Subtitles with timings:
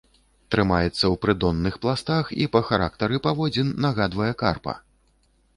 [0.53, 4.73] Трымаецца ў прыдонных пластах і па характары паводзін нагадвае карпа.